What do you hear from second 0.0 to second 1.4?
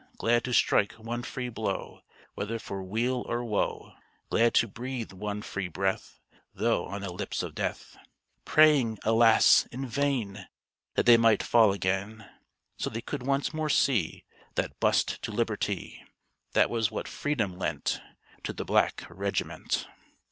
Glad to strike one